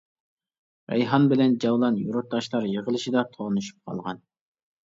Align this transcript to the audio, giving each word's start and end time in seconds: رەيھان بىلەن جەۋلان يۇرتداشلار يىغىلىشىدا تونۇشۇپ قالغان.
رەيھان 0.93 1.27
بىلەن 1.33 1.53
جەۋلان 1.65 1.99
يۇرتداشلار 2.05 2.67
يىغىلىشىدا 2.73 3.25
تونۇشۇپ 3.37 3.91
قالغان. 3.93 4.25